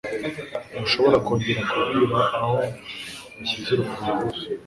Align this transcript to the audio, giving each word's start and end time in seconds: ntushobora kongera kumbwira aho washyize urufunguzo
ntushobora 0.73 1.17
kongera 1.25 1.61
kumbwira 1.69 2.17
aho 2.37 2.53
washyize 3.35 3.69
urufunguzo 3.73 4.43